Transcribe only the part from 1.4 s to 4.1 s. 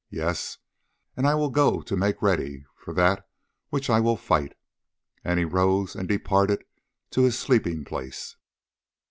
go to make ready that with which I